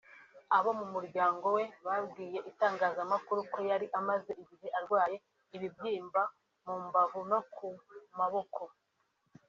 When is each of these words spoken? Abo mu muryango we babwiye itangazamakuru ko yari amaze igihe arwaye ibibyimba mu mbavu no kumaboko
Abo 0.57 0.69
mu 0.79 0.85
muryango 0.93 1.45
we 1.57 1.63
babwiye 1.85 2.39
itangazamakuru 2.51 3.39
ko 3.51 3.59
yari 3.69 3.87
amaze 3.99 4.31
igihe 4.41 4.67
arwaye 4.79 5.17
ibibyimba 5.55 6.21
mu 6.65 6.75
mbavu 6.85 7.19
no 7.31 7.39
kumaboko 7.53 8.61